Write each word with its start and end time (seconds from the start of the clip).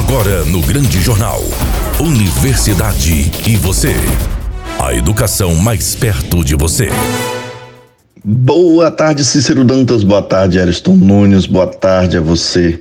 Agora 0.00 0.46
no 0.46 0.62
Grande 0.62 0.98
Jornal. 0.98 1.42
Universidade 2.00 3.30
e 3.46 3.56
você. 3.56 3.94
A 4.78 4.94
educação 4.94 5.54
mais 5.54 5.94
perto 5.94 6.42
de 6.42 6.56
você. 6.56 6.88
Boa 8.24 8.90
tarde, 8.90 9.22
Cícero 9.22 9.62
Dantas. 9.62 10.02
Boa 10.02 10.22
tarde, 10.22 10.58
Ariston 10.58 10.96
Nunes. 10.96 11.44
Boa 11.44 11.66
tarde 11.66 12.16
a 12.16 12.20
você, 12.20 12.80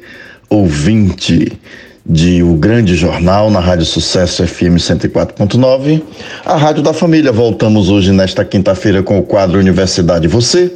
ouvinte 0.50 1.60
de 2.05 2.42
O 2.42 2.54
Grande 2.54 2.96
Jornal 2.96 3.52
na 3.52 3.60
Rádio 3.60 3.86
Sucesso 3.86 4.48
FM 4.48 4.78
104.9, 4.78 6.02
a 6.46 6.56
Rádio 6.56 6.82
da 6.82 6.94
Família. 6.94 7.34
Voltamos 7.34 7.90
hoje, 7.90 8.14
nesta 8.14 8.46
quinta-feira, 8.46 9.04
com 9.04 9.20
o 9.20 9.24
quadro 9.24 9.60
Universidade 9.60 10.26
Você, 10.30 10.72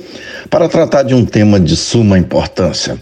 para 0.50 0.68
tratar 0.68 1.04
de 1.04 1.16
um 1.16 1.23
tema 1.23 1.57
de 1.57 1.78
suma 1.78 2.20
importância: 2.20 2.98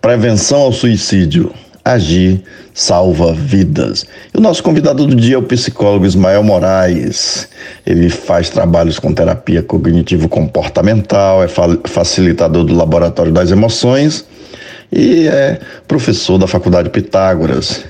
prevenção 0.00 0.60
ao 0.60 0.72
suicídio. 0.72 1.52
Agir 1.88 2.42
salva 2.74 3.32
vidas. 3.32 4.04
E 4.34 4.36
o 4.36 4.42
nosso 4.42 4.62
convidado 4.62 5.06
do 5.06 5.16
dia 5.16 5.36
é 5.36 5.38
o 5.38 5.42
psicólogo 5.42 6.04
Ismael 6.04 6.42
Moraes. 6.42 7.48
Ele 7.86 8.10
faz 8.10 8.50
trabalhos 8.50 8.98
com 8.98 9.14
terapia 9.14 9.62
cognitivo-comportamental, 9.62 11.42
é 11.42 11.48
facilitador 11.48 12.64
do 12.64 12.74
Laboratório 12.74 13.32
das 13.32 13.50
Emoções 13.50 14.26
e 14.92 15.28
é 15.28 15.60
professor 15.86 16.36
da 16.36 16.46
Faculdade 16.46 16.90
Pitágoras. 16.90 17.86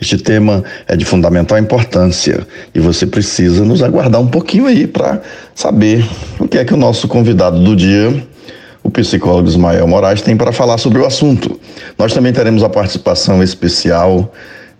Este 0.00 0.16
tema 0.16 0.64
é 0.88 0.96
de 0.96 1.04
fundamental 1.04 1.58
importância 1.58 2.46
e 2.74 2.80
você 2.80 3.06
precisa 3.06 3.66
nos 3.66 3.82
aguardar 3.82 4.22
um 4.22 4.28
pouquinho 4.28 4.64
aí 4.64 4.86
para 4.86 5.20
saber 5.54 6.08
o 6.38 6.48
que 6.48 6.56
é 6.56 6.64
que 6.64 6.72
o 6.72 6.78
nosso 6.78 7.06
convidado 7.06 7.62
do 7.62 7.76
dia 7.76 8.31
o 8.82 8.90
psicólogo 8.90 9.48
Ismael 9.48 9.86
Moraes 9.86 10.22
tem 10.22 10.36
para 10.36 10.52
falar 10.52 10.78
sobre 10.78 10.98
o 10.98 11.06
assunto. 11.06 11.58
Nós 11.98 12.12
também 12.12 12.32
teremos 12.32 12.62
a 12.62 12.68
participação 12.68 13.42
especial 13.42 14.32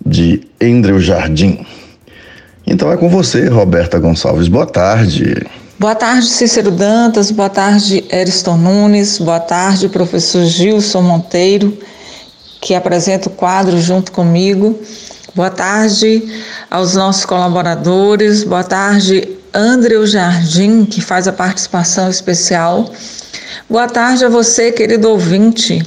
de 0.05 0.47
Andrew 0.61 1.01
Jardim. 1.01 1.65
Então 2.67 2.91
é 2.91 2.97
com 2.97 3.09
você, 3.09 3.49
Roberta 3.49 3.99
Gonçalves. 3.99 4.49
Boa 4.49 4.67
tarde. 4.67 5.47
Boa 5.79 5.95
tarde, 5.95 6.27
Cícero 6.27 6.71
Dantas. 6.71 7.31
Boa 7.31 7.49
tarde, 7.49 8.05
Eriston 8.11 8.57
Nunes. 8.57 9.19
Boa 9.19 9.41
tarde, 9.41 9.89
professor 9.89 10.45
Gilson 10.45 11.03
Monteiro, 11.03 11.77
que 12.61 12.75
apresenta 12.75 13.29
o 13.29 13.33
quadro 13.33 13.81
junto 13.81 14.13
comigo. 14.13 14.79
Boa 15.35 15.51
tarde 15.51 16.23
aos 16.71 16.95
nossos 16.95 17.25
colaboradores. 17.25 18.45
Boa 18.45 18.63
tarde, 18.63 19.29
André 19.53 20.07
Jardim, 20.07 20.85
que 20.85 21.01
faz 21.01 21.27
a 21.27 21.33
participação 21.33 22.09
especial. 22.09 22.91
Boa 23.71 23.89
tarde 23.89 24.25
a 24.25 24.29
você, 24.29 24.73
querido 24.73 25.09
ouvinte, 25.09 25.83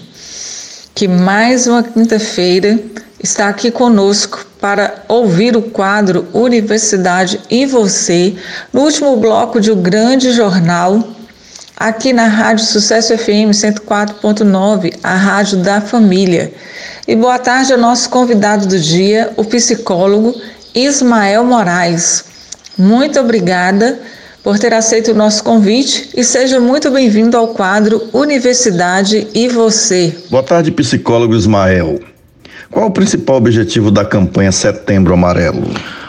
que 0.96 1.08
mais 1.08 1.68
uma 1.68 1.84
quinta-feira 1.84 2.80
está 3.22 3.50
aqui 3.50 3.70
conosco 3.70 4.46
para 4.62 5.04
ouvir 5.08 5.56
o 5.58 5.62
quadro 5.62 6.26
Universidade 6.34 7.40
e 7.52 7.66
Você, 7.66 8.36
no 8.72 8.82
último 8.82 9.18
bloco 9.18 9.60
de 9.60 9.72
O 9.72 9.76
Grande 9.76 10.32
Jornal, 10.32 11.04
aqui 11.76 12.14
na 12.14 12.28
Rádio 12.28 12.66
Sucesso 12.66 13.16
FM 13.16 13.52
104.9, 13.52 14.98
a 15.04 15.16
Rádio 15.16 15.58
da 15.58 15.82
Família. 15.82 16.54
E 17.06 17.16
boa 17.16 17.38
tarde 17.38 17.74
ao 17.74 17.80
nosso 17.80 18.10
convidado 18.10 18.66
do 18.66 18.80
dia, 18.80 19.34
o 19.36 19.44
psicólogo 19.44 20.34
Ismael 20.74 21.44
Moraes. 21.44 22.24
Muito 22.78 23.20
obrigada 23.20 24.00
por 24.46 24.60
ter 24.60 24.72
aceito 24.76 25.12
o 25.12 25.16
nosso 25.16 25.44
convite 25.44 26.12
e 26.16 26.24
seja 26.24 26.60
muito 26.60 26.92
bem-vindo 26.92 27.36
ao 27.36 27.48
quadro 27.48 28.08
Universidade 28.14 29.28
e 29.34 29.48
Você. 29.48 30.16
Boa 30.30 30.44
tarde, 30.44 30.70
psicólogo 30.70 31.34
Ismael. 31.34 32.00
Qual 32.70 32.86
o 32.86 32.92
principal 32.92 33.38
objetivo 33.38 33.90
da 33.90 34.06
campanha 34.06 34.52
Setembro 34.52 35.16
Amarelo? 35.16 35.64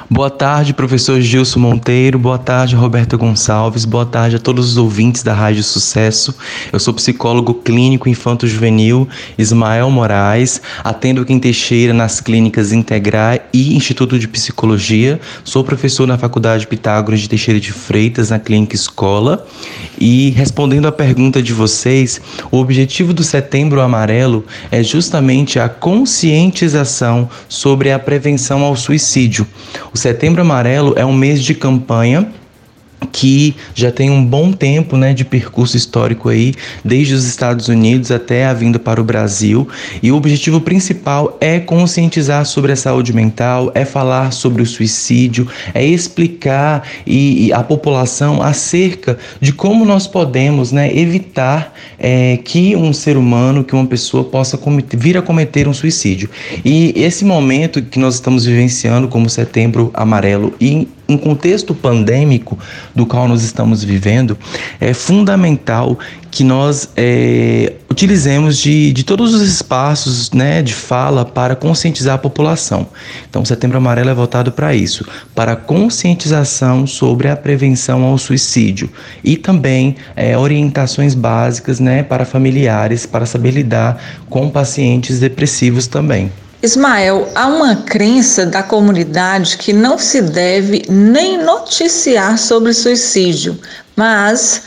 Boa 0.09 0.31
tarde, 0.31 0.73
professor 0.73 1.21
Gilson 1.21 1.59
Monteiro. 1.59 2.17
Boa 2.17 2.39
tarde, 2.39 2.77
Roberto 2.77 3.19
Gonçalves. 3.19 3.84
Boa 3.84 4.06
tarde 4.06 4.37
a 4.37 4.39
todos 4.39 4.71
os 4.71 4.77
ouvintes 4.77 5.25
da 5.25 5.34
Rádio 5.34 5.65
Sucesso. 5.65 6.33
Eu 6.72 6.78
sou 6.78 6.94
psicólogo 6.94 7.55
clínico 7.55 8.09
infanto-juvenil 8.09 9.09
Ismael 9.37 9.91
Moraes. 9.91 10.62
Atendo 10.84 11.22
aqui 11.22 11.33
em 11.33 11.41
Teixeira 11.41 11.93
nas 11.93 12.21
clínicas 12.21 12.71
Integrar 12.71 13.41
e 13.53 13.75
Instituto 13.75 14.17
de 14.17 14.28
Psicologia. 14.28 15.21
Sou 15.43 15.65
professor 15.65 16.06
na 16.06 16.17
Faculdade 16.17 16.69
Pitágoras 16.69 17.19
de 17.19 17.28
Teixeira 17.28 17.59
de 17.59 17.73
Freitas, 17.73 18.31
na 18.31 18.38
Clínica 18.38 18.77
Escola. 18.77 19.44
E 19.99 20.31
respondendo 20.31 20.87
à 20.87 20.93
pergunta 20.93 21.43
de 21.43 21.53
vocês, 21.53 22.21
o 22.53 22.59
objetivo 22.59 23.12
do 23.12 23.25
Setembro 23.25 23.81
Amarelo 23.81 24.47
é 24.71 24.84
justamente 24.84 25.59
a 25.59 25.69
conscientização 25.69 27.28
sobre 27.49 27.91
a 27.91 27.99
prevenção 27.99 28.62
ao 28.62 28.77
suicídio. 28.77 29.44
O 29.97 29.99
Setembro 29.99 30.43
Amarelo 30.43 30.93
é 30.95 31.07
um 31.07 31.12
mês 31.15 31.43
de 31.43 31.55
campanha 31.55 32.31
que 33.12 33.55
já 33.75 33.91
tem 33.91 34.11
um 34.11 34.25
bom 34.25 34.53
tempo 34.53 34.97
né, 34.97 35.12
de 35.12 35.25
percurso 35.25 35.77
histórico 35.77 36.29
aí, 36.29 36.55
desde 36.84 37.15
os 37.15 37.25
Estados 37.25 37.69
Unidos 37.69 38.11
até 38.11 38.47
a 38.47 38.53
vinda 38.53 38.79
para 38.79 39.01
o 39.01 39.05
Brasil. 39.05 39.69
E 40.03 40.11
o 40.11 40.17
objetivo 40.17 40.61
principal 40.61 41.37
é 41.41 41.59
conscientizar 41.59 42.45
sobre 42.47 42.73
a 42.73 42.77
saúde 42.77 43.12
mental, 43.12 43.71
é 43.75 43.85
falar 43.85 44.33
sobre 44.33 44.62
o 44.62 44.67
suicídio, 44.67 45.49
é 45.75 45.85
explicar 45.85 46.87
e, 47.06 47.47
e 47.47 47.53
a 47.53 47.62
população 47.62 48.43
acerca 48.43 49.19
de 49.41 49.53
como 49.53 49.85
nós 49.85 50.06
podemos 50.06 50.73
né, 50.73 50.95
evitar 50.97 51.75
é, 51.99 52.39
que 52.39 52.75
um 52.77 52.93
ser 52.93 53.17
humano, 53.17 53.65
que 53.65 53.75
uma 53.75 53.87
pessoa 53.87 54.25
possa 54.25 54.56
cometer, 54.56 54.97
vir 54.97 55.17
a 55.17 55.23
cometer 55.23 55.69
um 55.69 55.75
suicídio. 55.75 56.31
E 56.65 56.93
esse 56.97 57.25
momento 57.25 57.83
que 57.83 57.99
nós 57.99 58.15
estamos 58.15 58.45
vivenciando 58.45 59.09
como 59.09 59.29
Setembro 59.29 59.91
Amarelo 59.95 60.55
e 60.61 60.89
em 61.09 61.17
contexto 61.17 61.75
pandêmico 61.75 62.59
do 62.94 63.06
qual 63.06 63.28
nós 63.28 63.43
estamos 63.43 63.84
vivendo, 63.84 64.37
é 64.81 64.93
fundamental 64.93 65.99
que 66.31 66.44
nós 66.44 66.91
é, 66.97 67.72
utilizemos 67.91 68.59
de, 68.59 68.93
de 68.93 69.05
todos 69.05 69.33
os 69.33 69.41
espaços 69.41 70.31
né, 70.33 70.62
de 70.62 70.75
fala 70.75 71.25
para 71.25 71.56
conscientizar 71.56 72.17
a 72.17 72.19
população. 72.19 72.89
Então, 73.28 73.44
Setembro 73.44 73.78
Amarelo 73.78 74.11
é 74.11 74.15
voltado 74.15 74.53
para 74.53 74.75
isso, 74.75 75.06
para 75.34 75.56
conscientização 75.56 76.87
sobre 76.87 77.28
a 77.28 77.37
prevenção 77.37 78.05
ao 78.05 78.19
suicídio 78.19 78.91
e 79.25 79.37
também 79.37 79.97
é, 80.15 80.37
orientações 80.37 81.15
básicas 81.15 81.81
né, 81.81 82.03
para 82.03 82.25
familiares 82.25 83.06
para 83.06 83.25
saber 83.25 83.53
lidar 83.53 84.03
com 84.28 84.50
pacientes 84.50 85.21
depressivos 85.21 85.87
também. 85.87 86.31
Ismael, 86.62 87.28
há 87.34 87.47
uma 87.47 87.77
crença 87.77 88.47
da 88.47 88.62
comunidade 88.62 89.59
que 89.59 89.72
não 89.72 89.99
se 89.99 90.22
deve 90.22 90.84
nem 90.89 91.37
noticiar 91.37 92.39
sobre 92.39 92.72
suicídio, 92.72 93.59
mas 93.94 94.62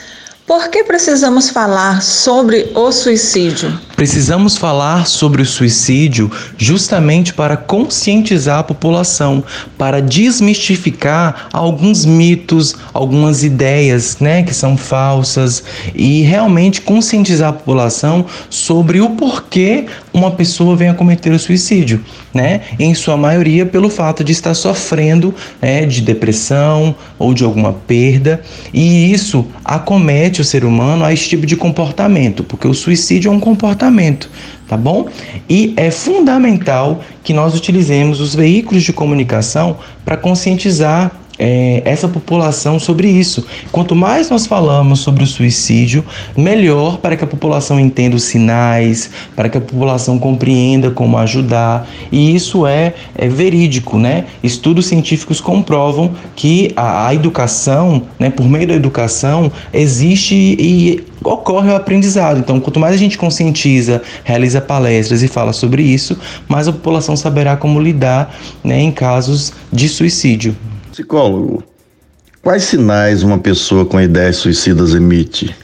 por 0.49 0.69
que 0.69 0.83
precisamos 0.83 1.51
falar 1.51 2.01
sobre 2.01 2.71
o 2.73 2.91
suicídio? 2.91 3.79
Precisamos 3.95 4.57
falar 4.57 5.05
sobre 5.05 5.43
o 5.43 5.45
suicídio 5.45 6.31
justamente 6.57 7.35
para 7.35 7.55
conscientizar 7.55 8.57
a 8.57 8.63
população, 8.63 9.43
para 9.77 10.01
desmistificar 10.01 11.49
alguns 11.53 12.03
mitos, 12.03 12.75
algumas 12.91 13.43
ideias, 13.43 14.17
né, 14.19 14.41
que 14.41 14.51
são 14.51 14.75
falsas 14.75 15.63
e 15.93 16.23
realmente 16.23 16.81
conscientizar 16.81 17.49
a 17.49 17.53
população 17.53 18.25
sobre 18.49 19.01
o 19.01 19.11
porquê 19.11 19.85
uma 20.11 20.31
pessoa 20.31 20.75
vem 20.75 20.89
a 20.89 20.95
cometer 20.95 21.31
o 21.31 21.37
suicídio, 21.37 22.03
né? 22.33 22.61
Em 22.79 22.95
sua 22.95 23.15
maioria 23.15 23.65
pelo 23.65 23.89
fato 23.89 24.23
de 24.23 24.31
estar 24.31 24.53
sofrendo 24.53 25.33
né, 25.61 25.85
de 25.85 26.01
depressão 26.01 26.95
ou 27.19 27.33
de 27.33 27.43
alguma 27.43 27.73
perda, 27.73 28.41
e 28.73 29.11
isso 29.11 29.45
acomete 29.63 30.38
o 30.41 30.45
ser 30.45 30.65
humano 30.65 31.03
a 31.05 31.13
esse 31.13 31.27
tipo 31.27 31.45
de 31.45 31.55
comportamento, 31.55 32.43
porque 32.43 32.67
o 32.67 32.73
suicídio 32.73 33.29
é 33.29 33.31
um 33.31 33.39
comportamento, 33.39 34.29
tá 34.67 34.77
bom? 34.77 35.07
E 35.49 35.73
é 35.77 35.91
fundamental 35.91 37.01
que 37.23 37.33
nós 37.33 37.55
utilizemos 37.55 38.19
os 38.19 38.35
veículos 38.35 38.83
de 38.83 38.93
comunicação 38.93 39.77
para 40.03 40.17
conscientizar 40.17 41.11
é, 41.39 41.81
essa 41.85 42.07
população 42.07 42.77
sobre 42.77 43.07
isso. 43.07 43.45
Quanto 43.71 43.95
mais 43.95 44.29
nós 44.29 44.45
falamos 44.45 44.99
sobre 44.99 45.23
o 45.23 45.27
suicídio, 45.27 46.03
melhor 46.35 46.97
para 46.97 47.15
que 47.15 47.23
a 47.23 47.27
população 47.27 47.79
entenda 47.79 48.17
os 48.17 48.23
sinais, 48.23 49.09
para 49.35 49.47
que 49.47 49.57
a 49.57 49.61
população 49.61 50.19
compreenda 50.19 50.91
como 50.91 51.17
ajudar. 51.17 51.87
E 52.11 52.35
isso 52.35 52.67
é, 52.67 52.93
é 53.15 53.29
verídico, 53.29 53.97
né? 53.97 54.25
Estudos 54.43 54.87
científicos 54.87 55.39
comprovam 55.39 56.11
que 56.35 56.73
a, 56.75 57.07
a 57.07 57.15
educação, 57.15 58.03
né, 58.19 58.29
por 58.29 58.47
meio 58.47 58.67
da 58.67 58.73
educação, 58.73 59.49
existe 59.73 60.35
e 60.35 61.03
ocorre 61.23 61.69
o 61.69 61.75
aprendizado. 61.75 62.39
Então, 62.39 62.59
quanto 62.59 62.79
mais 62.79 62.93
a 62.93 62.97
gente 62.97 63.17
conscientiza, 63.17 64.01
realiza 64.23 64.59
palestras 64.59 65.23
e 65.23 65.27
fala 65.27 65.53
sobre 65.53 65.83
isso, 65.83 66.17
mais 66.47 66.67
a 66.67 66.71
população 66.71 67.15
saberá 67.15 67.55
como 67.55 67.79
lidar 67.79 68.35
né, 68.63 68.81
em 68.81 68.91
casos 68.91 69.53
de 69.71 69.87
suicídio. 69.87 70.55
Psicólogo, 70.99 71.63
quais 72.43 72.63
sinais 72.63 73.23
uma 73.23 73.37
pessoa 73.37 73.85
com 73.85 74.01
ideias 74.01 74.35
suicidas 74.35 74.93
emite? 74.93 75.55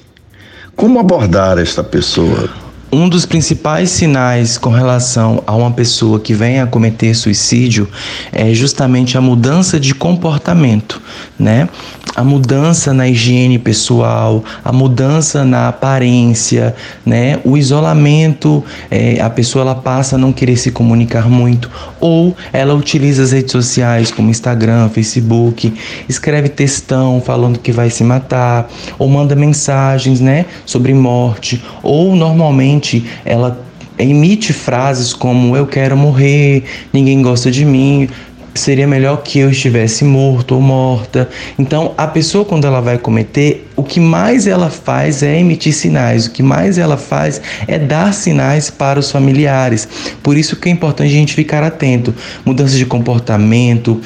Como 0.78 0.98
abordar 0.98 1.58
esta 1.58 1.84
pessoa? 1.84 2.50
Um 2.96 3.10
dos 3.10 3.26
principais 3.26 3.90
sinais 3.90 4.58
com 4.58 4.70
relação 4.70 5.44
a 5.46 5.54
uma 5.54 5.70
pessoa 5.70 6.18
que 6.18 6.34
vem 6.34 6.62
a 6.62 6.66
cometer 6.66 7.14
suicídio 7.14 7.90
é 8.32 8.54
justamente 8.54 9.18
a 9.18 9.22
mudança 9.22 9.78
de 9.78 9.94
comportamento, 9.94 11.02
né? 11.38 11.68
A 12.16 12.24
mudança 12.24 12.94
na 12.94 13.10
higiene 13.10 13.60
pessoal, 13.60 14.42
a 14.64 14.72
mudança 14.72 15.44
na 15.44 15.68
aparência, 15.68 16.74
né? 17.06 17.38
O 17.44 17.58
isolamento, 17.58 18.64
é, 18.90 19.20
a 19.20 19.30
pessoa 19.30 19.64
ela 19.64 19.76
passa 19.76 20.16
a 20.16 20.18
não 20.18 20.32
querer 20.32 20.56
se 20.56 20.72
comunicar 20.72 21.30
muito, 21.30 21.70
ou 22.00 22.34
ela 22.54 22.74
utiliza 22.74 23.24
as 23.24 23.34
redes 23.34 23.52
sociais 23.52 24.10
como 24.10 24.30
Instagram, 24.30 24.88
Facebook, 24.88 25.74
escreve 26.08 26.48
textão 26.48 27.20
falando 27.20 27.60
que 27.60 27.74
vai 27.74 27.90
se 27.90 28.06
matar, 28.06 28.72
ou 28.98 29.10
manda 29.10 29.36
mensagens, 29.36 30.22
né? 30.22 30.46
Sobre 30.66 30.94
morte, 30.94 31.62
ou 31.84 32.16
normalmente 32.16 32.85
ela 33.24 33.60
emite 33.98 34.54
frases 34.54 35.14
como 35.14 35.56
eu 35.56 35.66
quero 35.66 35.96
morrer, 35.96 36.64
ninguém 36.92 37.22
gosta 37.22 37.50
de 37.50 37.64
mim, 37.64 38.10
seria 38.56 38.88
melhor 38.88 39.22
que 39.22 39.40
eu 39.40 39.52
estivesse 39.52 40.06
morto 40.06 40.56
ou 40.56 40.62
morta. 40.62 41.30
Então, 41.60 41.94
a 41.98 42.08
pessoa 42.08 42.46
quando 42.46 42.66
ela 42.66 42.80
vai 42.80 42.98
cometer, 42.98 43.70
o 43.76 43.84
que 43.84 44.00
mais 44.00 44.48
ela 44.48 44.70
faz 44.70 45.22
é 45.22 45.40
emitir 45.40 45.74
sinais, 45.74 46.26
o 46.26 46.32
que 46.32 46.42
mais 46.42 46.78
ela 46.78 46.96
faz 46.96 47.42
é 47.68 47.78
dar 47.78 48.14
sinais 48.14 48.70
para 48.70 48.98
os 48.98 49.12
familiares. 49.12 49.88
Por 50.24 50.38
isso 50.38 50.56
que 50.56 50.70
é 50.70 50.72
importante 50.72 51.10
a 51.10 51.18
gente 51.18 51.34
ficar 51.34 51.64
atento. 51.64 52.16
Mudança 52.46 52.78
de 52.78 52.86
comportamento, 52.86 54.00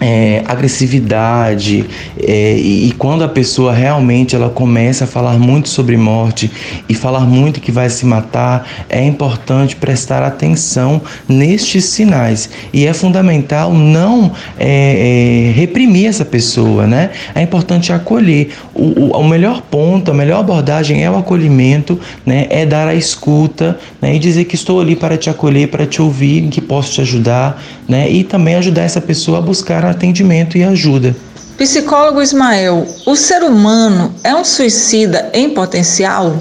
é, 0.00 0.42
agressividade 0.46 1.84
é, 2.18 2.56
e, 2.56 2.88
e, 2.88 2.92
quando 2.92 3.22
a 3.22 3.28
pessoa 3.28 3.72
realmente 3.72 4.34
ela 4.34 4.50
começa 4.50 5.04
a 5.04 5.06
falar 5.06 5.38
muito 5.38 5.68
sobre 5.68 5.96
morte 5.96 6.50
e 6.88 6.94
falar 6.94 7.20
muito 7.20 7.60
que 7.60 7.70
vai 7.70 7.88
se 7.88 8.04
matar 8.04 8.68
é 8.88 9.04
importante 9.04 9.76
prestar 9.76 10.22
atenção 10.22 11.00
nestes 11.28 11.84
sinais. 11.84 12.50
E 12.72 12.86
é 12.86 12.92
fundamental 12.92 13.72
não 13.72 14.32
é, 14.58 15.50
é 15.50 15.52
reprimir 15.52 16.06
essa 16.06 16.24
pessoa 16.24 16.86
né? 16.86 17.10
É 17.34 17.42
importante 17.42 17.92
acolher. 17.92 18.50
O, 18.74 18.82
o, 18.82 19.10
o, 19.16 19.28
melhor 19.28 19.62
ponto 19.62 20.10
a 20.10 20.14
melhor 20.14 20.40
abordagem 20.40 21.04
é 21.04 21.10
o 21.10 21.16
acolhimento 21.16 22.00
né? 22.26 22.46
É 22.50 22.66
dar 22.66 22.88
a 22.88 22.94
escuta 22.94 23.78
né, 24.02 24.16
e 24.16 24.18
dizer 24.18 24.44
que 24.44 24.54
estou 24.54 24.80
ali 24.80 24.96
para 24.96 25.16
te 25.16 25.30
acolher 25.30 25.68
para 25.68 25.86
te 25.86 26.02
ouvir 26.02 26.48
que 26.48 26.60
posso 26.60 26.92
te 26.92 27.00
ajudar 27.00 27.62
né? 27.88 28.10
E 28.10 28.24
também 28.24 28.56
ajudar 28.56 28.82
essa 28.82 29.00
pessoa 29.00 29.38
a 29.38 29.40
buscar 29.40 29.83
para 29.84 29.90
atendimento 29.90 30.56
e 30.56 30.64
ajuda. 30.64 31.14
Psicólogo 31.58 32.22
Ismael, 32.22 32.86
o 33.06 33.14
ser 33.14 33.42
humano 33.42 34.14
é 34.24 34.34
um 34.34 34.42
suicida 34.42 35.30
em 35.34 35.50
potencial? 35.50 36.38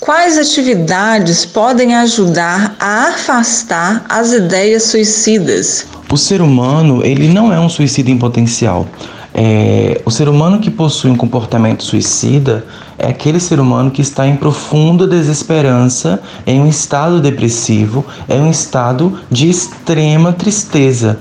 Quais 0.00 0.38
atividades 0.38 1.44
podem 1.44 1.94
ajudar 1.94 2.74
a 2.80 3.08
afastar 3.08 4.06
as 4.08 4.32
ideias 4.32 4.84
suicidas? 4.84 5.86
O 6.10 6.16
ser 6.16 6.40
humano, 6.40 7.04
ele 7.04 7.28
não 7.28 7.52
é 7.52 7.60
um 7.60 7.68
suicida 7.68 8.10
em 8.10 8.16
potencial. 8.16 8.86
É, 9.34 10.00
o 10.06 10.10
ser 10.10 10.30
humano 10.30 10.58
que 10.58 10.70
possui 10.70 11.10
um 11.10 11.16
comportamento 11.16 11.84
suicida 11.84 12.64
é 12.98 13.08
aquele 13.08 13.38
ser 13.38 13.60
humano 13.60 13.90
que 13.90 14.00
está 14.00 14.26
em 14.26 14.34
profunda 14.34 15.06
desesperança, 15.06 16.22
em 16.46 16.58
um 16.58 16.66
estado 16.66 17.20
depressivo, 17.20 18.02
em 18.26 18.40
um 18.40 18.50
estado 18.50 19.20
de 19.30 19.50
extrema 19.50 20.32
tristeza, 20.32 21.18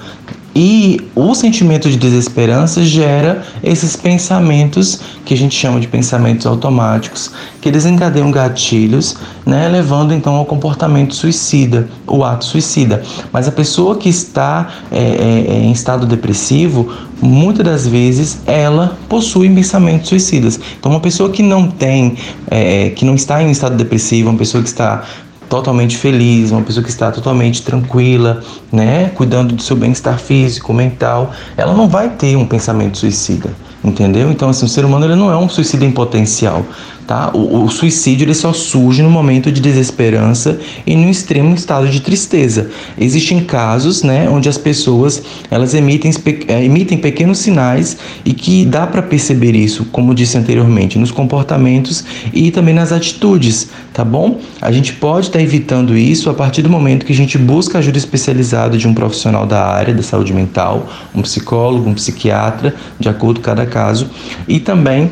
e 0.55 1.01
o 1.13 1.35
sentimento 1.35 1.89
de 1.89 1.97
desesperança 1.97 2.81
gera 2.81 3.43
esses 3.61 3.97
pensamentos 3.97 5.01
que 5.25 5.33
a 5.33 5.37
gente 5.37 5.53
chama 5.53 5.81
de 5.81 5.87
pensamentos 5.87 6.45
automáticos, 6.45 7.31
que 7.59 7.69
desencadeiam 7.69 8.31
gatilhos, 8.31 9.17
né, 9.45 9.67
levando 9.67 10.13
então 10.13 10.35
ao 10.35 10.45
comportamento 10.45 11.13
suicida, 11.13 11.89
o 12.07 12.23
ato 12.23 12.45
suicida. 12.45 13.03
Mas 13.33 13.49
a 13.49 13.51
pessoa 13.51 13.97
que 13.97 14.07
está 14.07 14.69
é, 14.91 14.99
é, 14.99 15.55
é 15.55 15.63
em 15.63 15.71
estado 15.73 16.05
depressivo, 16.05 16.89
muitas 17.21 17.65
das 17.65 17.87
vezes 17.87 18.39
ela 18.45 18.97
possui 19.09 19.49
pensamentos 19.49 20.07
suicidas. 20.07 20.59
Então, 20.79 20.91
uma 20.91 21.01
pessoa 21.01 21.29
que 21.29 21.43
não 21.43 21.69
tem, 21.69 22.15
é, 22.49 22.91
que 22.91 23.03
não 23.03 23.15
está 23.15 23.43
em 23.43 23.51
estado 23.51 23.75
depressivo, 23.75 24.29
uma 24.29 24.37
pessoa 24.37 24.63
que 24.63 24.69
está 24.69 25.03
totalmente 25.49 25.97
feliz, 25.97 26.51
uma 26.51 26.61
pessoa 26.61 26.83
que 26.83 26.89
está 26.89 27.11
totalmente 27.11 27.61
tranquila, 27.61 28.41
né, 28.71 29.11
cuidando 29.15 29.55
do 29.55 29.61
seu 29.61 29.75
bem-estar 29.75 30.19
físico, 30.19 30.73
mental, 30.73 31.31
ela 31.55 31.73
não 31.73 31.87
vai 31.87 32.09
ter 32.09 32.35
um 32.35 32.45
pensamento 32.45 32.97
suicida, 32.97 33.49
entendeu? 33.83 34.31
Então, 34.31 34.49
assim, 34.49 34.65
o 34.65 34.69
ser 34.69 34.85
humano 34.85 35.05
ele 35.05 35.15
não 35.15 35.31
é 35.31 35.37
um 35.37 35.47
suicida 35.47 35.85
em 35.85 35.91
potencial, 35.91 36.65
tá? 37.05 37.31
O, 37.33 37.63
o, 37.63 37.69
suicídio 37.69 38.25
ele 38.25 38.33
só 38.33 38.51
surge 38.53 39.01
no 39.01 39.09
momento 39.09 39.51
de 39.51 39.61
desesperança 39.61 40.59
e 40.85 40.95
no 40.95 41.09
extremo 41.09 41.53
estado 41.53 41.87
de 41.87 41.99
tristeza. 41.99 42.69
Existem 42.97 43.43
casos, 43.43 44.03
né, 44.03 44.29
onde 44.29 44.49
as 44.49 44.57
pessoas 44.57 45.21
elas 45.51 45.73
emitem, 45.73 46.11
eh, 46.47 46.65
emitem 46.65 46.97
pequenos 46.97 47.39
sinais 47.39 47.97
e 48.23 48.33
que 48.33 48.65
dá 48.65 48.87
para 48.87 49.01
perceber 49.01 49.55
isso, 49.55 49.85
como 49.91 50.15
disse 50.15 50.37
anteriormente, 50.37 50.97
nos 50.97 51.11
comportamentos 51.11 52.03
e 52.33 52.51
também 52.51 52.73
nas 52.73 52.91
atitudes, 52.91 53.69
tá 53.93 54.03
bom? 54.03 54.39
A 54.61 54.71
gente 54.71 54.93
pode 54.93 55.27
estar 55.27 55.39
tá 55.39 55.43
evitando 55.43 55.97
isso 55.97 56.29
a 56.29 56.33
partir 56.33 56.61
do 56.61 56.69
momento 56.69 57.05
que 57.05 57.13
a 57.13 57.15
gente 57.15 57.37
busca 57.37 57.77
ajuda 57.79 57.97
especializada 57.97 58.77
de 58.77 58.87
um 58.87 58.93
profissional 58.93 59.45
da 59.45 59.65
área 59.65 59.93
da 59.93 60.03
saúde 60.03 60.33
mental, 60.33 60.89
um 61.13 61.21
psicólogo, 61.21 61.89
um 61.89 61.93
psiquiatra, 61.93 62.73
de 62.99 63.09
acordo 63.09 63.39
com 63.39 63.45
cada 63.45 63.65
caso, 63.65 64.09
e 64.47 64.59
também 64.59 65.11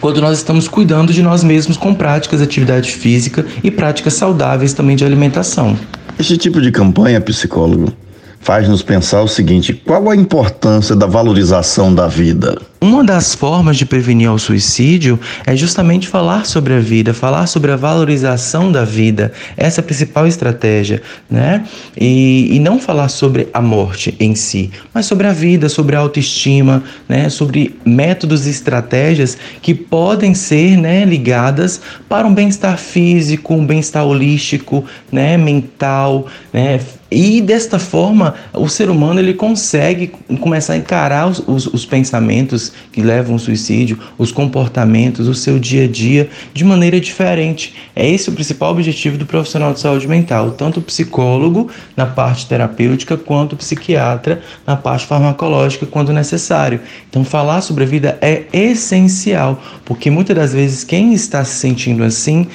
quando 0.00 0.20
nós 0.20 0.38
estamos 0.38 0.68
cuidando 0.68 1.12
de 1.12 1.22
nós 1.22 1.42
mesmos 1.42 1.76
com 1.76 1.94
práticas 1.94 2.40
de 2.40 2.44
atividade 2.44 2.92
física 2.92 3.44
e 3.62 3.70
práticas 3.70 4.14
saudáveis 4.14 4.72
também 4.72 4.96
de 4.96 5.04
alimentação. 5.04 5.78
Este 6.18 6.36
tipo 6.36 6.60
de 6.60 6.70
campanha, 6.70 7.20
psicólogo, 7.20 7.92
faz-nos 8.40 8.82
pensar 8.82 9.22
o 9.22 9.28
seguinte: 9.28 9.72
qual 9.72 10.10
a 10.10 10.16
importância 10.16 10.94
da 10.96 11.06
valorização 11.06 11.94
da 11.94 12.06
vida? 12.06 12.58
Uma 12.80 13.02
das 13.02 13.34
formas 13.34 13.76
de 13.76 13.84
prevenir 13.84 14.30
o 14.30 14.38
suicídio 14.38 15.18
é 15.44 15.56
justamente 15.56 16.06
falar 16.06 16.46
sobre 16.46 16.74
a 16.74 16.78
vida, 16.78 17.12
falar 17.12 17.48
sobre 17.48 17.72
a 17.72 17.76
valorização 17.76 18.70
da 18.70 18.84
vida. 18.84 19.32
Essa 19.56 19.80
é 19.80 19.82
a 19.82 19.84
principal 19.84 20.28
estratégia, 20.28 21.02
né? 21.28 21.64
E, 22.00 22.54
e 22.54 22.60
não 22.60 22.78
falar 22.78 23.08
sobre 23.08 23.48
a 23.52 23.60
morte 23.60 24.14
em 24.20 24.36
si, 24.36 24.70
mas 24.94 25.06
sobre 25.06 25.26
a 25.26 25.32
vida, 25.32 25.68
sobre 25.68 25.96
a 25.96 25.98
autoestima, 25.98 26.84
né? 27.08 27.28
Sobre 27.28 27.76
métodos 27.84 28.46
e 28.46 28.50
estratégias 28.50 29.36
que 29.60 29.74
podem 29.74 30.32
ser, 30.32 30.76
né, 30.76 31.04
ligadas 31.04 31.80
para 32.08 32.28
um 32.28 32.34
bem-estar 32.34 32.78
físico, 32.78 33.54
um 33.54 33.66
bem-estar 33.66 34.04
holístico, 34.04 34.84
né, 35.10 35.36
mental, 35.36 36.26
né, 36.52 36.78
e 37.10 37.40
desta 37.40 37.78
forma, 37.78 38.34
o 38.52 38.68
ser 38.68 38.90
humano 38.90 39.18
ele 39.18 39.32
consegue 39.32 40.08
começar 40.40 40.74
a 40.74 40.76
encarar 40.76 41.26
os, 41.26 41.42
os, 41.46 41.66
os, 41.66 41.86
pensamentos 41.86 42.70
que 42.92 43.00
levam 43.00 43.32
ao 43.32 43.38
suicídio, 43.38 43.98
os 44.18 44.30
comportamentos, 44.30 45.26
o 45.26 45.34
seu 45.34 45.58
dia 45.58 45.84
a 45.84 45.88
dia 45.88 46.28
de 46.52 46.64
maneira 46.64 47.00
diferente. 47.00 47.74
É 47.96 48.06
esse 48.06 48.28
o 48.28 48.32
principal 48.32 48.72
objetivo 48.72 49.16
do 49.16 49.24
profissional 49.24 49.72
de 49.72 49.80
saúde 49.80 50.06
mental, 50.06 50.50
tanto 50.50 50.80
o 50.80 50.82
psicólogo 50.82 51.70
na 51.96 52.04
parte 52.04 52.46
terapêutica 52.46 53.16
quanto 53.16 53.54
o 53.54 53.56
psiquiatra 53.56 54.42
na 54.66 54.76
parte 54.76 55.06
farmacológica 55.06 55.86
quando 55.86 56.12
necessário. 56.12 56.80
Então, 57.08 57.24
falar 57.24 57.62
sobre 57.62 57.84
a 57.84 57.86
vida 57.86 58.18
é 58.20 58.44
essencial, 58.52 59.62
porque 59.86 60.10
muitas 60.10 60.36
das 60.36 60.52
vezes 60.52 60.84
quem 60.84 61.14
está 61.14 61.42
se 61.42 61.56
sentindo 61.56 62.04
assim 62.04 62.46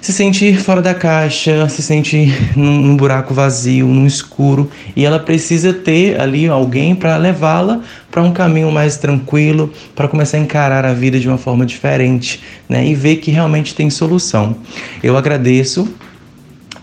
se 0.00 0.12
sente 0.12 0.54
fora 0.54 0.80
da 0.80 0.94
caixa, 0.94 1.68
se 1.68 1.82
sente 1.82 2.32
num, 2.56 2.80
num 2.80 2.96
buraco 2.96 3.34
vazio, 3.34 3.86
num 3.86 4.06
escuro, 4.06 4.70
e 4.96 5.04
ela 5.04 5.18
precisa 5.18 5.72
ter 5.72 6.20
ali 6.20 6.48
alguém 6.48 6.94
para 6.94 7.16
levá-la 7.16 7.80
para 8.10 8.22
um 8.22 8.32
caminho 8.32 8.70
mais 8.72 8.96
tranquilo, 8.96 9.72
para 9.94 10.08
começar 10.08 10.38
a 10.38 10.40
encarar 10.40 10.84
a 10.84 10.92
vida 10.92 11.20
de 11.20 11.28
uma 11.28 11.38
forma 11.38 11.64
diferente, 11.64 12.42
né? 12.68 12.86
E 12.86 12.94
ver 12.94 13.16
que 13.16 13.30
realmente 13.30 13.74
tem 13.74 13.88
solução. 13.90 14.56
Eu 15.02 15.16
agradeço 15.16 15.88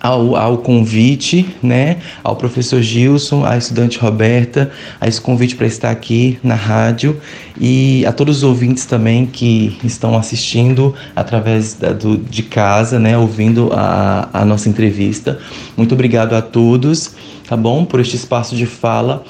ao, 0.08 0.38
ao 0.38 0.58
convite, 0.60 1.46
né, 1.62 1.98
ao 2.24 2.36
professor 2.38 2.82
Gilson, 2.82 3.44
à 3.44 3.58
estudante 3.58 4.00
Roberta, 4.00 4.72
a 5.02 5.08
esse 5.08 5.20
convite 5.20 5.56
para 5.56 5.68
estar 5.68 5.92
aqui 5.92 6.40
na 6.42 6.56
rádio 6.56 7.20
e 7.60 8.06
a 8.06 8.14
todos 8.14 8.38
os 8.38 8.44
ouvintes 8.44 8.86
também 8.86 9.26
que 9.26 9.78
estão 9.84 10.18
assistindo 10.18 10.96
através 11.14 11.74
da, 11.74 11.92
do, 11.92 12.18
de 12.18 12.42
casa, 12.42 12.98
né, 12.98 13.18
ouvindo 13.18 13.70
a, 13.74 14.30
a 14.32 14.46
nossa 14.46 14.70
entrevista. 14.70 15.40
Muito 15.76 15.94
obrigado 15.94 16.34
a 16.36 16.42
todos, 16.42 17.14
tá 17.46 17.58
bom, 17.58 17.84
por 17.84 18.00
este 18.00 18.16
espaço 18.16 18.56
de 18.56 18.66
fala 18.66 19.26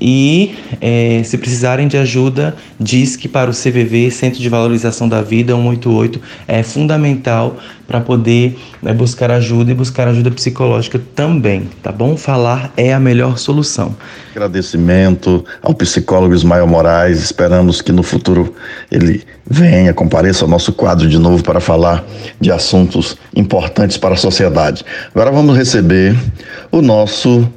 E 0.00 0.54
é, 0.80 1.22
se 1.24 1.36
precisarem 1.38 1.88
de 1.88 1.96
ajuda, 1.96 2.54
diz 2.78 3.16
que 3.16 3.28
para 3.28 3.50
o 3.50 3.54
CVV, 3.54 4.10
Centro 4.10 4.40
de 4.40 4.48
Valorização 4.48 5.08
da 5.08 5.22
Vida 5.22 5.54
188, 5.54 6.20
é 6.46 6.62
fundamental 6.62 7.56
para 7.86 8.00
poder 8.02 8.58
né, 8.82 8.92
buscar 8.92 9.30
ajuda 9.30 9.70
e 9.70 9.74
buscar 9.74 10.06
ajuda 10.08 10.30
psicológica 10.30 11.00
também, 11.14 11.70
tá 11.82 11.90
bom? 11.90 12.18
Falar 12.18 12.70
é 12.76 12.92
a 12.92 13.00
melhor 13.00 13.38
solução. 13.38 13.96
Agradecimento 14.30 15.42
ao 15.62 15.74
psicólogo 15.74 16.34
Ismael 16.34 16.66
Moraes, 16.66 17.18
esperamos 17.18 17.80
que 17.80 17.90
no 17.90 18.02
futuro 18.02 18.54
ele 18.92 19.24
venha, 19.48 19.94
compareça 19.94 20.44
ao 20.44 20.50
nosso 20.50 20.72
quadro 20.72 21.08
de 21.08 21.18
novo 21.18 21.42
para 21.42 21.60
falar 21.60 22.04
de 22.38 22.52
assuntos 22.52 23.16
importantes 23.34 23.96
para 23.96 24.14
a 24.14 24.18
sociedade. 24.18 24.84
Agora 25.14 25.30
vamos 25.30 25.56
receber 25.56 26.14
o 26.70 26.82
nosso 26.82 27.50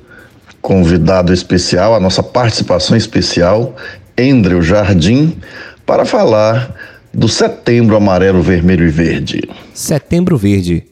convidado 0.62 1.34
especial, 1.34 1.96
a 1.96 2.00
nossa 2.00 2.22
participação 2.22 2.96
especial, 2.96 3.76
Andrew 4.18 4.62
Jardim, 4.62 5.38
para 5.86 6.06
falar 6.06 6.74
do 7.14 7.28
Setembro 7.28 7.96
Amarelo, 7.96 8.42
Vermelho 8.42 8.86
e 8.86 8.92
Verde. 8.92 9.50
Setembro 9.74 10.38
Verde. 10.38 10.86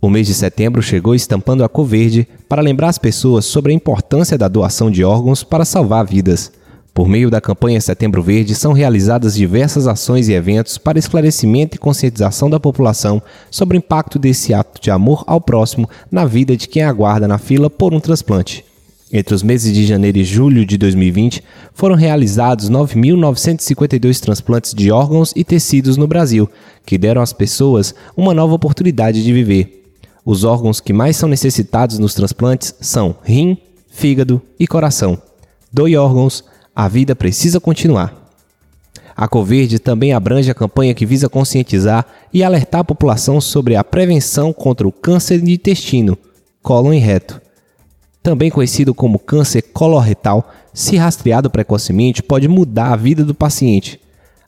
O 0.00 0.10
mês 0.10 0.26
de 0.26 0.34
setembro 0.34 0.82
chegou 0.82 1.14
estampando 1.14 1.64
a 1.64 1.68
cor 1.68 1.86
verde 1.86 2.28
para 2.46 2.60
lembrar 2.60 2.88
as 2.88 2.98
pessoas 2.98 3.46
sobre 3.46 3.72
a 3.72 3.74
importância 3.74 4.36
da 4.36 4.48
doação 4.48 4.90
de 4.90 5.02
órgãos 5.02 5.42
para 5.42 5.64
salvar 5.64 6.04
vidas. 6.04 6.52
Por 6.92 7.08
meio 7.08 7.30
da 7.30 7.40
campanha 7.40 7.80
Setembro 7.80 8.22
Verde, 8.22 8.54
são 8.54 8.72
realizadas 8.72 9.34
diversas 9.34 9.88
ações 9.88 10.28
e 10.28 10.34
eventos 10.34 10.76
para 10.76 10.98
esclarecimento 10.98 11.74
e 11.74 11.78
conscientização 11.78 12.50
da 12.50 12.60
população 12.60 13.20
sobre 13.50 13.76
o 13.76 13.78
impacto 13.78 14.18
desse 14.18 14.52
ato 14.52 14.80
de 14.80 14.90
amor 14.90 15.24
ao 15.26 15.40
próximo 15.40 15.88
na 16.10 16.26
vida 16.26 16.54
de 16.54 16.68
quem 16.68 16.82
aguarda 16.82 17.26
na 17.26 17.38
fila 17.38 17.70
por 17.70 17.94
um 17.94 17.98
transplante. 17.98 18.64
Entre 19.12 19.34
os 19.34 19.42
meses 19.42 19.72
de 19.72 19.84
janeiro 19.86 20.18
e 20.18 20.24
julho 20.24 20.64
de 20.64 20.78
2020, 20.78 21.42
foram 21.74 21.94
realizados 21.94 22.70
9.952 22.70 24.18
transplantes 24.18 24.72
de 24.72 24.90
órgãos 24.90 25.32
e 25.36 25.44
tecidos 25.44 25.96
no 25.96 26.06
Brasil, 26.06 26.48
que 26.86 26.96
deram 26.96 27.20
às 27.20 27.32
pessoas 27.32 27.94
uma 28.16 28.32
nova 28.32 28.54
oportunidade 28.54 29.22
de 29.22 29.32
viver. 29.32 29.82
Os 30.24 30.42
órgãos 30.42 30.80
que 30.80 30.92
mais 30.92 31.16
são 31.16 31.28
necessitados 31.28 31.98
nos 31.98 32.14
transplantes 32.14 32.74
são 32.80 33.14
rim, 33.22 33.58
fígado 33.90 34.40
e 34.58 34.66
coração. 34.66 35.20
Doe 35.70 35.96
órgãos, 35.96 36.42
a 36.74 36.88
vida 36.88 37.14
precisa 37.14 37.60
continuar. 37.60 38.22
A 39.14 39.28
Coverde 39.28 39.78
também 39.78 40.12
abrange 40.12 40.50
a 40.50 40.54
campanha 40.54 40.94
que 40.94 41.06
visa 41.06 41.28
conscientizar 41.28 42.06
e 42.32 42.42
alertar 42.42 42.80
a 42.80 42.84
população 42.84 43.40
sobre 43.40 43.76
a 43.76 43.84
prevenção 43.84 44.52
contra 44.52 44.88
o 44.88 44.92
câncer 44.92 45.40
de 45.40 45.52
intestino, 45.52 46.18
cólon 46.62 46.94
e 46.94 46.98
reto 46.98 47.43
também 48.24 48.50
conhecido 48.50 48.94
como 48.94 49.18
câncer 49.18 49.60
coloretal, 49.60 50.50
se 50.72 50.96
rastreado 50.96 51.50
precocemente, 51.50 52.22
pode 52.22 52.48
mudar 52.48 52.90
a 52.90 52.96
vida 52.96 53.22
do 53.22 53.34
paciente. 53.34 54.00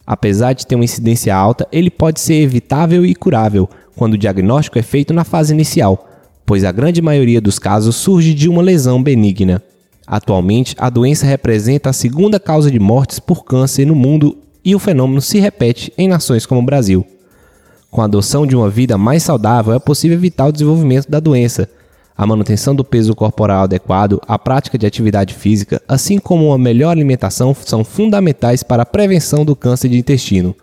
Apesar 0.06 0.54
de 0.54 0.66
ter 0.66 0.76
uma 0.76 0.85
incidência 0.85 1.37
alta, 1.37 1.68
ele 1.71 1.90
pode 1.90 2.18
ser 2.18 2.37
evitável 2.37 3.04
e 3.04 3.14
curável 3.14 3.68
quando 3.95 4.14
o 4.14 4.18
diagnóstico 4.18 4.78
é 4.78 4.83
feito 4.83 5.12
na 5.12 5.25
fase 5.25 5.52
inicial, 5.52 6.09
pois 6.47 6.64
a 6.64 6.73
grande 6.73 7.02
maioria 7.02 7.38
dos 7.38 7.59
casos 7.59 7.97
surge 7.97 8.33
de 8.33 8.49
uma 8.49 8.62
lesão 8.62 9.02
benigna. 9.02 9.62
Atualmente, 10.06 10.75
a 10.78 10.88
doença 10.88 11.26
representa 11.26 11.90
a 11.90 11.92
segunda 11.92 12.40
causa 12.40 12.71
de 12.71 12.78
mortes 12.78 13.18
por 13.18 13.45
câncer 13.45 13.85
no 13.85 13.95
mundo 13.95 14.38
e 14.64 14.75
o 14.75 14.78
fenômeno 14.78 15.21
se 15.21 15.38
repete 15.38 15.92
em 15.99 16.09
nações 16.09 16.47
como 16.47 16.62
o 16.62 16.64
Brasil. 16.64 17.06
Com 17.90 18.00
a 18.00 18.06
adoção 18.06 18.47
de 18.47 18.56
uma 18.56 18.71
vida 18.71 18.97
mais 18.97 19.23
saudável, 19.23 19.75
é 19.75 19.78
possível 19.78 20.16
evitar 20.16 20.47
o 20.47 20.52
desenvolvimento 20.52 21.11
da 21.11 21.21
doença, 21.21 21.68
a 22.16 22.26
manutenção 22.26 22.75
do 22.75 22.85
peso 22.85 23.14
corporal 23.14 23.64
adequado, 23.64 24.20
a 24.26 24.38
prática 24.38 24.78
de 24.78 24.87
atividade 24.87 25.35
física, 25.35 25.82
assim 25.87 26.18
como 26.18 26.46
uma 26.46 26.58
melhor 26.58 26.90
alimentação 26.90 27.54
são 27.54 27.85
fundamentais 27.85 28.62
para 28.62 28.85
a 28.85 28.87
prevenção 28.87 29.44
do 29.44 29.54
câncer 29.54 29.88
de 29.88 29.99
intestino. 29.99 30.54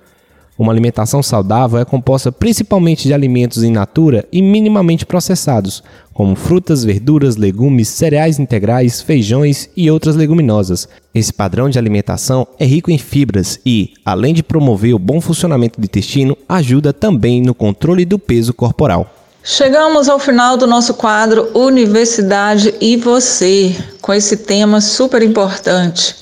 Uma 0.57 0.71
alimentação 0.71 1.23
saudável 1.23 1.79
é 1.79 1.85
composta 1.85 2.31
principalmente 2.31 3.07
de 3.07 3.13
alimentos 3.13 3.63
in 3.63 3.71
natura 3.71 4.27
e 4.31 4.39
minimamente 4.39 5.03
processados, 5.03 5.83
como 6.13 6.35
frutas, 6.35 6.83
verduras, 6.83 7.35
legumes, 7.37 7.87
cereais 7.87 8.37
integrais, 8.37 9.01
feijões 9.01 9.67
e 9.75 9.89
outras 9.89 10.15
leguminosas. 10.15 10.87
Esse 11.13 11.33
padrão 11.33 11.69
de 11.69 11.79
alimentação 11.79 12.47
é 12.59 12.65
rico 12.65 12.91
em 12.91 12.99
fibras 12.99 13.59
e, 13.65 13.93
além 14.05 14.31
de 14.31 14.43
promover 14.43 14.93
o 14.93 14.99
bom 14.99 15.19
funcionamento 15.19 15.81
do 15.81 15.85
intestino, 15.85 16.37
ajuda 16.47 16.93
também 16.93 17.41
no 17.41 17.55
controle 17.55 18.05
do 18.05 18.19
peso 18.19 18.53
corporal. 18.53 19.22
Chegamos 19.45 20.07
ao 20.07 20.19
final 20.19 20.55
do 20.55 20.65
nosso 20.65 20.93
quadro 20.93 21.51
Universidade 21.53 22.73
e 22.79 22.95
Você, 22.95 23.75
com 24.01 24.13
esse 24.13 24.37
tema 24.37 24.79
super 24.79 25.21
importante. 25.21 26.15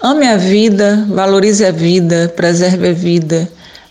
Ame 0.00 0.28
a 0.28 0.36
vida, 0.36 1.04
valorize 1.08 1.64
a 1.64 1.72
vida, 1.72 2.32
preserve 2.36 2.90
a 2.90 2.92
vida, 2.92 3.50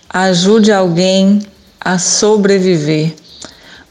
ajude 0.09 0.71
alguém 0.71 1.45
a 1.81 1.99
sobreviver. 1.99 3.13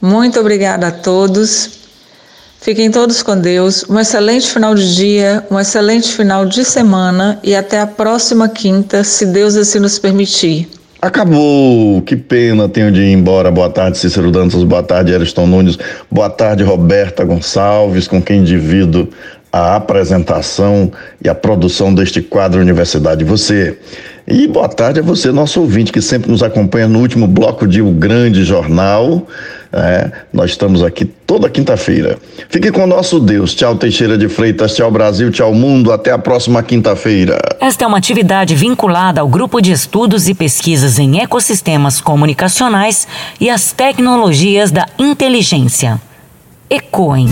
Muito 0.01 0.41
obrigada 0.41 0.87
a 0.89 0.93
todos. 0.93 1.69
Fiquem 2.59 2.91
todos 2.91 3.23
com 3.23 3.39
Deus. 3.39 3.85
Um 3.87 4.01
excelente 4.01 4.51
final 4.51 4.75
de 4.75 4.97
dia, 4.97 5.47
um 5.51 5.61
excelente 5.61 6.11
final 6.11 6.47
de 6.47 6.65
semana 6.65 7.39
e 7.43 7.55
até 7.55 7.81
a 7.81 7.87
próxima 7.87 8.49
quinta, 8.49 9.05
se 9.05 9.27
Deus 9.27 9.57
assim 9.57 9.79
nos 9.79 9.99
permitir. 9.99 10.74
Acabou, 11.05 12.01
que 12.01 12.17
pena, 12.17 12.67
tenho 12.67 12.91
de 12.91 13.03
ir 13.03 13.13
embora. 13.13 13.51
Boa 13.51 13.69
tarde, 13.69 13.99
Cícero 13.99 14.31
Dantas, 14.31 14.65
boa 14.65 14.83
tarde, 14.83 15.15
Ariston 15.15 15.47
Nunes, 15.47 15.79
boa 16.11 16.31
tarde, 16.31 16.63
Roberta 16.63 17.23
Gonçalves, 17.27 18.09
com 18.09 18.23
quem 18.23 18.43
divido 18.43 19.11
a 19.55 19.77
apresentação 19.77 20.91
e 21.23 21.29
a 21.29 21.35
produção 21.35 21.95
deste 21.95 22.21
quadro 22.21 22.61
Universidade 22.61 23.23
Você. 23.23 23.79
E 24.27 24.49
boa 24.49 24.69
tarde 24.69 24.99
a 24.99 25.03
você, 25.03 25.31
nosso 25.31 25.61
ouvinte, 25.61 25.93
que 25.93 26.01
sempre 26.01 26.29
nos 26.29 26.43
acompanha 26.43 26.89
no 26.89 26.99
último 26.99 27.29
bloco 27.29 27.65
de 27.65 27.81
O 27.81 27.93
Grande 27.93 28.43
Jornal. 28.43 29.29
É, 29.73 30.11
nós 30.33 30.51
estamos 30.51 30.83
aqui 30.83 31.05
toda 31.05 31.49
quinta-feira. 31.49 32.19
Fique 32.49 32.73
com 32.73 32.83
o 32.83 32.87
nosso 32.87 33.21
Deus. 33.21 33.55
Tchau, 33.55 33.77
Teixeira 33.77 34.19
de 34.19 34.29
Freitas. 34.29 34.75
Tchau, 34.75 34.91
Brasil. 34.91 35.31
Tchau, 35.31 35.55
mundo. 35.55 35.93
Até 35.93 36.11
a 36.11 36.19
próxima 36.19 36.61
quinta-feira. 36.61 37.39
Esta 37.61 37.85
é 37.85 37.87
uma 37.87 37.99
atividade 37.99 38.57
vinculada 38.57 39.21
ao 39.21 39.29
Grupo 39.29 39.61
de 39.61 39.71
Estudos 39.71 40.29
e 40.29 40.35
Pesquisas 40.35 40.99
em 40.99 41.21
Ecossistemas 41.21 42.01
Comunicacionais 42.01 43.07
e 43.41 43.49
as 43.49 43.71
Tecnologias 43.71 44.73
da 44.73 44.87
Inteligência. 44.99 46.01
ECOEM. 46.69 47.29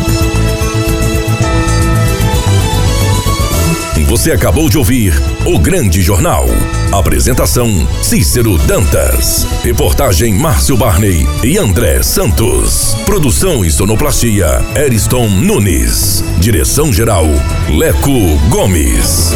Você 4.12 4.30
acabou 4.30 4.68
de 4.68 4.76
ouvir 4.76 5.14
O 5.46 5.58
Grande 5.58 6.02
Jornal. 6.02 6.44
Apresentação: 6.92 7.88
Cícero 8.02 8.58
Dantas. 8.58 9.46
Reportagem: 9.64 10.34
Márcio 10.34 10.76
Barney 10.76 11.26
e 11.42 11.56
André 11.56 12.02
Santos. 12.02 12.94
Produção 13.06 13.64
e 13.64 13.72
sonoplastia: 13.72 14.62
Eriston 14.76 15.30
Nunes. 15.30 16.22
Direção-geral: 16.38 17.24
Leco 17.70 18.36
Gomes. 18.50 19.32